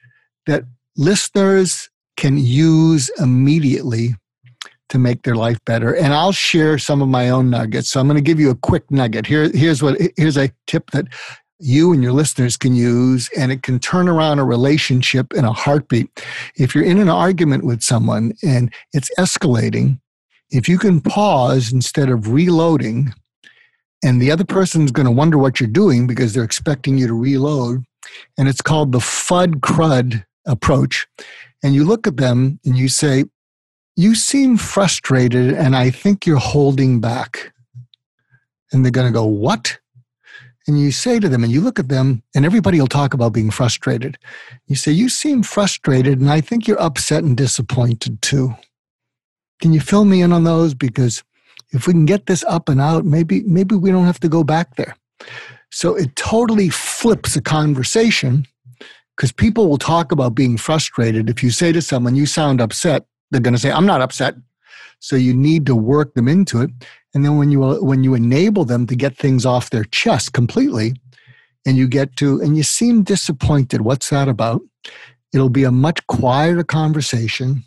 that 0.46 0.64
listeners 0.96 1.88
can 2.16 2.38
use 2.38 3.10
immediately 3.18 4.14
to 4.88 4.98
make 4.98 5.22
their 5.22 5.34
life 5.34 5.58
better. 5.64 5.94
And 5.94 6.14
I'll 6.14 6.32
share 6.32 6.78
some 6.78 7.02
of 7.02 7.08
my 7.08 7.28
own 7.28 7.50
nuggets. 7.50 7.90
So 7.90 8.00
I'm 8.00 8.06
going 8.06 8.16
to 8.16 8.22
give 8.22 8.40
you 8.40 8.50
a 8.50 8.56
quick 8.56 8.90
nugget. 8.90 9.26
Here, 9.26 9.50
here's 9.52 9.82
what 9.82 10.00
here's 10.16 10.36
a 10.36 10.52
tip 10.66 10.90
that 10.92 11.06
you 11.58 11.92
and 11.92 12.02
your 12.02 12.12
listeners 12.12 12.56
can 12.56 12.74
use, 12.74 13.30
and 13.36 13.50
it 13.50 13.62
can 13.62 13.78
turn 13.78 14.08
around 14.08 14.38
a 14.38 14.44
relationship 14.44 15.32
in 15.32 15.44
a 15.44 15.52
heartbeat. 15.52 16.08
If 16.56 16.74
you're 16.74 16.84
in 16.84 16.98
an 16.98 17.08
argument 17.08 17.64
with 17.64 17.82
someone 17.82 18.32
and 18.42 18.72
it's 18.92 19.10
escalating, 19.18 19.98
if 20.50 20.68
you 20.68 20.78
can 20.78 21.00
pause 21.00 21.72
instead 21.72 22.10
of 22.10 22.32
reloading, 22.32 23.12
and 24.04 24.20
the 24.20 24.30
other 24.30 24.44
person's 24.44 24.92
going 24.92 25.06
to 25.06 25.12
wonder 25.12 25.38
what 25.38 25.58
you're 25.58 25.68
doing 25.68 26.06
because 26.06 26.34
they're 26.34 26.44
expecting 26.44 26.98
you 26.98 27.06
to 27.06 27.14
reload, 27.14 27.84
and 28.36 28.48
it's 28.48 28.60
called 28.60 28.92
the 28.92 28.98
FUD 28.98 29.62
CRUD 29.62 30.24
approach. 30.46 31.06
And 31.62 31.74
you 31.74 31.84
look 31.84 32.06
at 32.06 32.18
them 32.18 32.60
and 32.64 32.76
you 32.76 32.88
say, 32.88 33.24
You 33.96 34.14
seem 34.14 34.58
frustrated, 34.58 35.54
and 35.54 35.74
I 35.74 35.90
think 35.90 36.26
you're 36.26 36.36
holding 36.36 37.00
back. 37.00 37.52
And 38.70 38.84
they're 38.84 38.92
going 38.92 39.06
to 39.06 39.12
go, 39.12 39.24
What? 39.24 39.78
And 40.68 40.80
you 40.80 40.90
say 40.90 41.20
to 41.20 41.28
them, 41.28 41.44
and 41.44 41.52
you 41.52 41.60
look 41.60 41.78
at 41.78 41.88
them, 41.88 42.22
and 42.34 42.44
everybody 42.44 42.80
will 42.80 42.88
talk 42.88 43.14
about 43.14 43.32
being 43.32 43.50
frustrated. 43.50 44.18
You 44.66 44.76
say, 44.76 44.92
You 44.92 45.08
seem 45.08 45.42
frustrated, 45.42 46.20
and 46.20 46.30
I 46.30 46.40
think 46.42 46.68
you're 46.68 46.80
upset 46.80 47.24
and 47.24 47.36
disappointed 47.36 48.20
too. 48.20 48.54
Can 49.60 49.72
you 49.72 49.80
fill 49.80 50.04
me 50.04 50.20
in 50.20 50.32
on 50.32 50.44
those? 50.44 50.74
Because 50.74 51.24
if 51.72 51.86
we 51.86 51.94
can 51.94 52.04
get 52.04 52.26
this 52.26 52.44
up 52.44 52.68
and 52.68 52.80
out, 52.80 53.06
maybe, 53.06 53.42
maybe 53.44 53.74
we 53.74 53.90
don't 53.90 54.04
have 54.04 54.20
to 54.20 54.28
go 54.28 54.44
back 54.44 54.76
there. 54.76 54.94
So 55.70 55.94
it 55.94 56.14
totally 56.16 56.68
flips 56.68 57.34
a 57.36 57.40
conversation 57.40 58.46
because 59.16 59.32
people 59.32 59.68
will 59.68 59.78
talk 59.78 60.12
about 60.12 60.34
being 60.34 60.58
frustrated. 60.58 61.30
If 61.30 61.42
you 61.42 61.50
say 61.50 61.72
to 61.72 61.80
someone, 61.80 62.14
you 62.14 62.26
sound 62.26 62.60
upset, 62.60 63.06
they're 63.30 63.40
going 63.40 63.54
to 63.54 63.60
say, 63.60 63.70
I'm 63.70 63.86
not 63.86 64.00
upset. 64.00 64.34
So 65.00 65.16
you 65.16 65.34
need 65.34 65.66
to 65.66 65.74
work 65.74 66.14
them 66.14 66.28
into 66.28 66.60
it. 66.60 66.70
And 67.14 67.24
then 67.24 67.38
when 67.38 67.50
you, 67.50 67.60
when 67.84 68.04
you 68.04 68.14
enable 68.14 68.64
them 68.64 68.86
to 68.86 68.96
get 68.96 69.16
things 69.16 69.44
off 69.44 69.70
their 69.70 69.84
chest 69.84 70.32
completely, 70.32 70.94
and 71.66 71.76
you 71.76 71.88
get 71.88 72.16
to, 72.16 72.40
and 72.40 72.56
you 72.56 72.62
seem 72.62 73.02
disappointed, 73.02 73.80
what's 73.80 74.10
that 74.10 74.28
about? 74.28 74.62
It'll 75.34 75.50
be 75.50 75.64
a 75.64 75.72
much 75.72 76.06
quieter 76.06 76.62
conversation. 76.62 77.64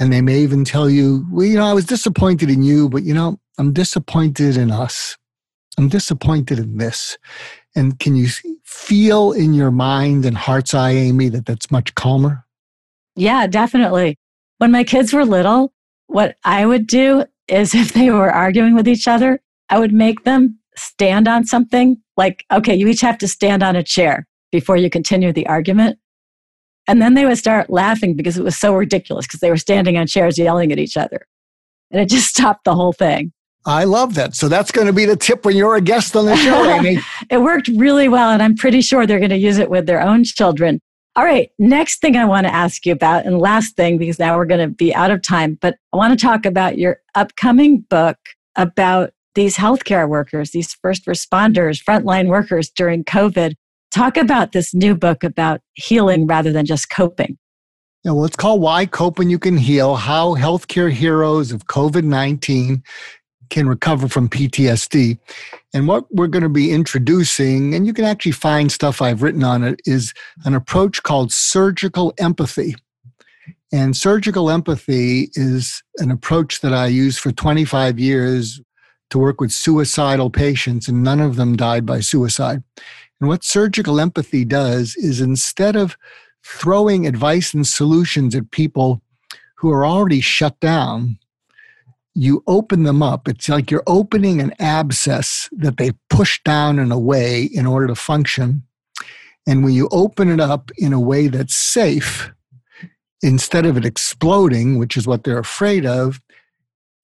And 0.00 0.12
they 0.12 0.20
may 0.20 0.40
even 0.40 0.64
tell 0.64 0.90
you, 0.90 1.24
well, 1.30 1.46
you 1.46 1.56
know, 1.56 1.66
I 1.66 1.72
was 1.72 1.84
disappointed 1.84 2.50
in 2.50 2.62
you, 2.62 2.88
but 2.88 3.04
you 3.04 3.14
know, 3.14 3.38
I'm 3.56 3.72
disappointed 3.72 4.56
in 4.56 4.70
us. 4.70 5.16
I'm 5.78 5.88
disappointed 5.88 6.58
in 6.58 6.78
this. 6.78 7.16
And 7.76 7.98
can 7.98 8.16
you 8.16 8.28
feel 8.64 9.32
in 9.32 9.54
your 9.54 9.70
mind 9.70 10.24
and 10.24 10.36
heart's 10.36 10.74
eye, 10.74 10.90
Amy, 10.90 11.28
that 11.28 11.46
that's 11.46 11.70
much 11.70 11.94
calmer? 11.94 12.44
Yeah, 13.14 13.46
definitely. 13.46 14.16
When 14.58 14.70
my 14.72 14.84
kids 14.84 15.12
were 15.12 15.24
little, 15.24 15.72
what 16.08 16.36
I 16.44 16.66
would 16.66 16.86
do 16.86 17.24
is 17.48 17.74
if 17.74 17.92
they 17.92 18.10
were 18.10 18.30
arguing 18.30 18.74
with 18.74 18.88
each 18.88 19.08
other, 19.08 19.40
I 19.70 19.78
would 19.78 19.92
make 19.92 20.24
them 20.24 20.58
stand 20.76 21.26
on 21.26 21.44
something 21.44 21.96
like, 22.16 22.44
okay, 22.52 22.74
you 22.74 22.88
each 22.88 23.00
have 23.00 23.18
to 23.18 23.28
stand 23.28 23.62
on 23.62 23.76
a 23.76 23.82
chair 23.82 24.26
before 24.52 24.76
you 24.76 24.90
continue 24.90 25.32
the 25.32 25.46
argument. 25.46 25.98
And 26.86 27.02
then 27.02 27.14
they 27.14 27.26
would 27.26 27.36
start 27.36 27.68
laughing 27.68 28.14
because 28.14 28.38
it 28.38 28.44
was 28.44 28.56
so 28.56 28.74
ridiculous 28.74 29.26
because 29.26 29.40
they 29.40 29.50
were 29.50 29.58
standing 29.58 29.98
on 29.98 30.06
chairs 30.06 30.38
yelling 30.38 30.72
at 30.72 30.78
each 30.78 30.96
other. 30.96 31.26
And 31.90 32.00
it 32.00 32.08
just 32.08 32.28
stopped 32.34 32.64
the 32.64 32.74
whole 32.74 32.92
thing. 32.92 33.32
I 33.66 33.84
love 33.84 34.14
that. 34.14 34.34
So 34.34 34.48
that's 34.48 34.70
going 34.70 34.86
to 34.86 34.92
be 34.92 35.04
the 35.04 35.16
tip 35.16 35.44
when 35.44 35.56
you're 35.56 35.74
a 35.76 35.80
guest 35.80 36.16
on 36.16 36.24
the 36.24 36.36
show, 36.36 36.64
Amy. 36.70 37.00
it 37.30 37.38
worked 37.38 37.68
really 37.68 38.08
well, 38.08 38.30
and 38.30 38.42
I'm 38.42 38.56
pretty 38.56 38.80
sure 38.80 39.06
they're 39.06 39.18
going 39.18 39.30
to 39.30 39.36
use 39.36 39.58
it 39.58 39.68
with 39.68 39.84
their 39.86 40.00
own 40.00 40.24
children. 40.24 40.80
All 41.18 41.24
right, 41.24 41.50
next 41.58 42.00
thing 42.00 42.16
I 42.16 42.24
want 42.26 42.46
to 42.46 42.54
ask 42.54 42.86
you 42.86 42.92
about, 42.92 43.26
and 43.26 43.40
last 43.40 43.74
thing, 43.74 43.98
because 43.98 44.20
now 44.20 44.36
we're 44.36 44.44
going 44.44 44.60
to 44.60 44.72
be 44.72 44.94
out 44.94 45.10
of 45.10 45.20
time, 45.20 45.58
but 45.60 45.74
I 45.92 45.96
want 45.96 46.16
to 46.16 46.24
talk 46.24 46.46
about 46.46 46.78
your 46.78 47.00
upcoming 47.16 47.80
book 47.80 48.16
about 48.54 49.10
these 49.34 49.56
healthcare 49.56 50.08
workers, 50.08 50.52
these 50.52 50.74
first 50.74 51.06
responders, 51.06 51.82
frontline 51.82 52.28
workers 52.28 52.70
during 52.70 53.02
COVID. 53.02 53.54
Talk 53.90 54.16
about 54.16 54.52
this 54.52 54.72
new 54.72 54.94
book 54.94 55.24
about 55.24 55.60
healing 55.74 56.28
rather 56.28 56.52
than 56.52 56.66
just 56.66 56.88
coping. 56.88 57.36
Yeah, 58.04 58.12
well, 58.12 58.24
it's 58.24 58.36
called 58.36 58.60
Why 58.60 58.86
Cope 58.86 59.18
When 59.18 59.28
You 59.28 59.40
Can 59.40 59.56
Heal 59.56 59.96
How 59.96 60.36
Healthcare 60.36 60.92
Heroes 60.92 61.50
of 61.50 61.66
COVID 61.66 62.04
19 62.04 62.84
can 63.50 63.68
recover 63.68 64.08
from 64.08 64.28
PTSD. 64.28 65.18
And 65.74 65.86
what 65.86 66.04
we're 66.14 66.26
going 66.26 66.42
to 66.42 66.48
be 66.48 66.72
introducing, 66.72 67.74
and 67.74 67.86
you 67.86 67.92
can 67.92 68.04
actually 68.04 68.32
find 68.32 68.70
stuff 68.70 69.02
I've 69.02 69.22
written 69.22 69.44
on 69.44 69.64
it, 69.64 69.80
is 69.84 70.14
an 70.44 70.54
approach 70.54 71.02
called 71.02 71.32
surgical 71.32 72.14
empathy. 72.18 72.74
And 73.72 73.96
surgical 73.96 74.50
empathy 74.50 75.30
is 75.34 75.82
an 75.98 76.10
approach 76.10 76.60
that 76.62 76.72
I 76.72 76.86
used 76.86 77.20
for 77.20 77.32
25 77.32 77.98
years 77.98 78.60
to 79.10 79.18
work 79.18 79.40
with 79.40 79.52
suicidal 79.52 80.30
patients, 80.30 80.88
and 80.88 81.02
none 81.02 81.20
of 81.20 81.36
them 81.36 81.56
died 81.56 81.84
by 81.84 82.00
suicide. 82.00 82.62
And 83.20 83.28
what 83.28 83.44
surgical 83.44 84.00
empathy 84.00 84.44
does 84.44 84.96
is 84.96 85.20
instead 85.20 85.76
of 85.76 85.96
throwing 86.44 87.06
advice 87.06 87.52
and 87.52 87.66
solutions 87.66 88.34
at 88.34 88.50
people 88.50 89.02
who 89.56 89.70
are 89.70 89.84
already 89.84 90.20
shut 90.20 90.58
down, 90.60 91.18
you 92.18 92.42
open 92.48 92.82
them 92.82 93.00
up. 93.00 93.28
It's 93.28 93.48
like 93.48 93.70
you're 93.70 93.84
opening 93.86 94.40
an 94.40 94.52
abscess 94.58 95.48
that 95.52 95.76
they 95.76 95.92
push 96.10 96.40
down 96.44 96.80
in 96.80 96.90
a 96.90 96.98
way 96.98 97.44
in 97.44 97.64
order 97.64 97.86
to 97.86 97.94
function. 97.94 98.64
And 99.46 99.62
when 99.62 99.72
you 99.72 99.88
open 99.92 100.28
it 100.28 100.40
up 100.40 100.72
in 100.76 100.92
a 100.92 101.00
way 101.00 101.28
that's 101.28 101.54
safe, 101.54 102.32
instead 103.22 103.64
of 103.64 103.76
it 103.76 103.84
exploding, 103.84 104.78
which 104.78 104.96
is 104.96 105.06
what 105.06 105.22
they're 105.22 105.38
afraid 105.38 105.86
of, 105.86 106.20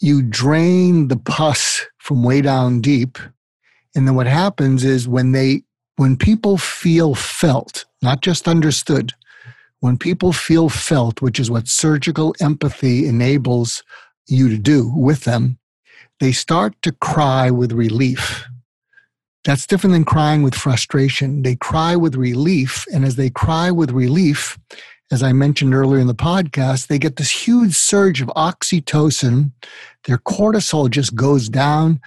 you 0.00 0.20
drain 0.20 1.06
the 1.06 1.16
pus 1.16 1.86
from 1.98 2.24
way 2.24 2.40
down 2.40 2.80
deep. 2.80 3.16
And 3.94 4.08
then 4.08 4.16
what 4.16 4.26
happens 4.26 4.82
is 4.82 5.06
when 5.06 5.30
they 5.30 5.62
when 5.94 6.16
people 6.16 6.58
feel 6.58 7.14
felt, 7.14 7.84
not 8.02 8.20
just 8.20 8.48
understood, 8.48 9.12
when 9.78 9.96
people 9.96 10.32
feel 10.32 10.68
felt, 10.68 11.22
which 11.22 11.38
is 11.38 11.52
what 11.52 11.68
surgical 11.68 12.34
empathy 12.40 13.06
enables 13.06 13.84
you 14.26 14.48
to 14.48 14.58
do 14.58 14.90
with 14.94 15.24
them, 15.24 15.58
they 16.20 16.32
start 16.32 16.74
to 16.82 16.92
cry 16.92 17.50
with 17.50 17.72
relief. 17.72 18.44
That's 19.44 19.66
different 19.66 19.92
than 19.92 20.04
crying 20.04 20.42
with 20.42 20.54
frustration. 20.54 21.42
They 21.42 21.56
cry 21.56 21.96
with 21.96 22.14
relief. 22.14 22.86
And 22.92 23.04
as 23.04 23.16
they 23.16 23.28
cry 23.28 23.70
with 23.70 23.90
relief, 23.90 24.58
as 25.12 25.22
I 25.22 25.32
mentioned 25.32 25.74
earlier 25.74 26.00
in 26.00 26.06
the 26.06 26.14
podcast, 26.14 26.86
they 26.86 26.98
get 26.98 27.16
this 27.16 27.30
huge 27.30 27.74
surge 27.74 28.22
of 28.22 28.28
oxytocin. 28.28 29.52
Their 30.04 30.18
cortisol 30.18 30.90
just 30.90 31.14
goes 31.14 31.48
down 31.48 32.00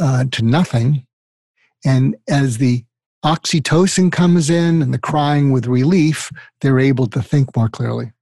uh, 0.00 0.24
to 0.30 0.44
nothing. 0.44 1.04
And 1.84 2.16
as 2.28 2.58
the 2.58 2.84
oxytocin 3.24 4.12
comes 4.12 4.48
in 4.48 4.82
and 4.82 4.94
the 4.94 4.98
crying 4.98 5.50
with 5.50 5.66
relief, 5.66 6.30
they're 6.60 6.78
able 6.78 7.06
to 7.08 7.22
think 7.22 7.54
more 7.56 7.68
clearly. 7.68 8.12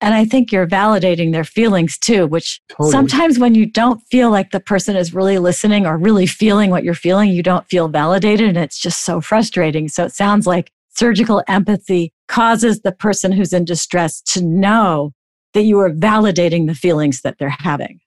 And 0.00 0.12
I 0.12 0.24
think 0.24 0.52
you're 0.52 0.66
validating 0.66 1.32
their 1.32 1.44
feelings 1.44 1.96
too, 1.98 2.26
which 2.26 2.60
Totally. 2.68 2.90
sometimes 2.90 3.38
when 3.38 3.54
you 3.54 3.64
don't 3.64 4.00
feel 4.10 4.30
like 4.30 4.50
the 4.50 4.60
person 4.60 4.96
is 4.96 5.14
really 5.14 5.38
listening 5.38 5.86
or 5.86 5.96
really 5.96 6.26
feeling 6.26 6.70
what 6.70 6.84
you're 6.84 6.94
feeling, 6.94 7.30
you 7.30 7.42
don't 7.42 7.66
feel 7.68 7.88
validated. 7.88 8.48
And 8.48 8.58
it's 8.58 8.78
just 8.78 9.04
so 9.04 9.20
frustrating. 9.20 9.88
So 9.88 10.04
it 10.04 10.12
sounds 10.12 10.46
like 10.46 10.70
surgical 10.90 11.42
empathy 11.48 12.12
causes 12.28 12.80
the 12.80 12.92
person 12.92 13.32
who's 13.32 13.52
in 13.52 13.64
distress 13.64 14.20
to 14.22 14.42
know 14.42 15.12
that 15.54 15.62
you 15.62 15.78
are 15.78 15.90
validating 15.90 16.66
the 16.66 16.74
feelings 16.74 17.22
that 17.22 17.38
they're 17.38 17.48
having. 17.48 18.00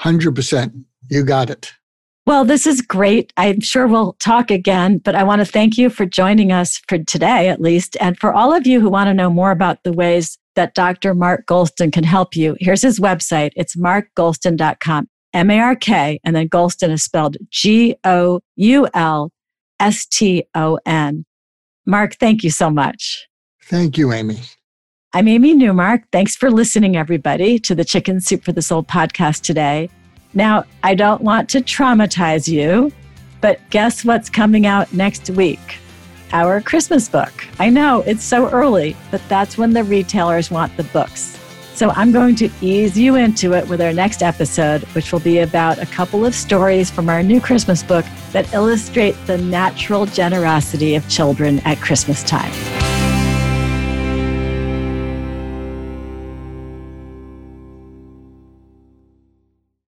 100%. 0.00 0.84
You 1.10 1.24
got 1.24 1.50
it. 1.50 1.72
Well, 2.26 2.44
this 2.44 2.66
is 2.66 2.82
great. 2.82 3.32
I'm 3.36 3.60
sure 3.60 3.86
we'll 3.86 4.14
talk 4.14 4.50
again, 4.50 4.98
but 4.98 5.14
I 5.14 5.22
want 5.22 5.38
to 5.40 5.44
thank 5.44 5.78
you 5.78 5.88
for 5.88 6.04
joining 6.04 6.50
us 6.50 6.78
for 6.88 6.98
today, 6.98 7.48
at 7.48 7.60
least. 7.60 7.96
And 8.00 8.18
for 8.18 8.34
all 8.34 8.52
of 8.52 8.66
you 8.66 8.80
who 8.80 8.90
want 8.90 9.06
to 9.06 9.14
know 9.14 9.30
more 9.30 9.52
about 9.52 9.84
the 9.84 9.92
ways 9.92 10.36
that 10.56 10.74
Dr. 10.74 11.14
Mark 11.14 11.46
Goulston 11.46 11.92
can 11.92 12.02
help 12.02 12.34
you, 12.34 12.56
here's 12.58 12.82
his 12.82 12.98
website. 12.98 13.52
It's 13.54 13.76
markgoulston.com, 13.76 15.08
M 15.34 15.50
A 15.50 15.60
R 15.60 15.76
K, 15.76 16.18
and 16.24 16.34
then 16.34 16.48
Goulston 16.48 16.90
is 16.90 17.04
spelled 17.04 17.36
G 17.50 17.94
O 18.02 18.40
U 18.56 18.88
L 18.92 19.30
S 19.78 20.04
T 20.04 20.44
O 20.56 20.80
N. 20.84 21.24
Mark, 21.86 22.16
thank 22.16 22.42
you 22.42 22.50
so 22.50 22.70
much. 22.70 23.28
Thank 23.62 23.96
you, 23.96 24.12
Amy. 24.12 24.40
I'm 25.12 25.28
Amy 25.28 25.54
Newmark. 25.54 26.02
Thanks 26.10 26.34
for 26.34 26.50
listening, 26.50 26.96
everybody, 26.96 27.60
to 27.60 27.74
the 27.76 27.84
Chicken 27.84 28.20
Soup 28.20 28.42
for 28.42 28.50
the 28.50 28.62
Soul 28.62 28.82
podcast 28.82 29.42
today. 29.42 29.90
Now, 30.36 30.64
I 30.82 30.94
don't 30.94 31.22
want 31.22 31.48
to 31.48 31.62
traumatize 31.62 32.46
you, 32.46 32.92
but 33.40 33.58
guess 33.70 34.04
what's 34.04 34.28
coming 34.28 34.66
out 34.66 34.92
next 34.92 35.30
week? 35.30 35.78
Our 36.30 36.60
Christmas 36.60 37.08
book. 37.08 37.32
I 37.58 37.70
know 37.70 38.02
it's 38.02 38.22
so 38.22 38.50
early, 38.50 38.94
but 39.10 39.26
that's 39.30 39.56
when 39.56 39.70
the 39.70 39.82
retailers 39.82 40.50
want 40.50 40.76
the 40.76 40.84
books. 40.84 41.38
So 41.72 41.88
I'm 41.90 42.12
going 42.12 42.36
to 42.36 42.50
ease 42.60 42.98
you 42.98 43.14
into 43.14 43.54
it 43.54 43.66
with 43.66 43.80
our 43.80 43.94
next 43.94 44.22
episode, 44.22 44.82
which 44.94 45.10
will 45.10 45.20
be 45.20 45.38
about 45.38 45.78
a 45.78 45.86
couple 45.86 46.26
of 46.26 46.34
stories 46.34 46.90
from 46.90 47.08
our 47.08 47.22
new 47.22 47.40
Christmas 47.40 47.82
book 47.82 48.04
that 48.32 48.52
illustrate 48.52 49.16
the 49.26 49.38
natural 49.38 50.04
generosity 50.04 50.96
of 50.96 51.08
children 51.08 51.60
at 51.60 51.78
Christmas 51.78 52.22
time. 52.22 52.52